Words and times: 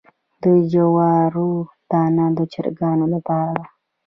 د 0.41 0.43
جوارو 0.71 1.49
دانه 1.91 2.25
د 2.37 2.39
چرګانو 2.53 3.05
لپاره 3.13 3.53
ده. 3.59 3.65